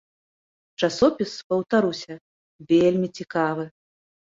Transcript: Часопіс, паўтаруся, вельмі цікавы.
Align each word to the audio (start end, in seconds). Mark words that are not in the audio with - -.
Часопіс, 0.83 1.31
паўтаруся, 1.53 2.13
вельмі 2.73 3.07
цікавы. 3.21 3.71